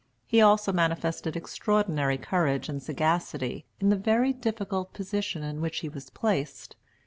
He 0.25 0.41
also 0.41 0.73
manifested 0.73 1.35
extraordinary 1.37 2.17
courage 2.17 2.69
and 2.69 2.81
sagacity 2.81 3.65
in 3.79 3.89
the 3.89 3.95
very 3.95 4.33
difficult 4.33 4.93
position 4.93 5.43
in 5.43 5.61
which 5.61 5.81
he 5.81 5.89
was 5.89 6.09
placed. 6.09 6.75